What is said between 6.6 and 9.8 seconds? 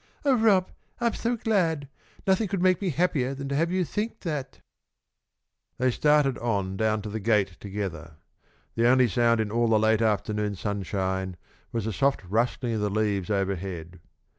down to the gate together. The only sound in all the